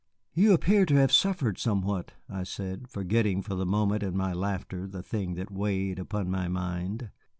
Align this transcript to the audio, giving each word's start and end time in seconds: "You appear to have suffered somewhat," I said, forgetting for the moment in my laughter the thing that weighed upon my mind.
"You 0.33 0.53
appear 0.53 0.87
to 0.87 0.95
have 0.95 1.11
suffered 1.11 1.59
somewhat," 1.59 2.13
I 2.27 2.41
said, 2.41 2.87
forgetting 2.89 3.43
for 3.43 3.53
the 3.53 3.67
moment 3.67 4.01
in 4.01 4.17
my 4.17 4.33
laughter 4.33 4.87
the 4.87 5.03
thing 5.03 5.35
that 5.35 5.51
weighed 5.51 5.99
upon 5.99 6.27
my 6.31 6.47
mind. 6.47 7.11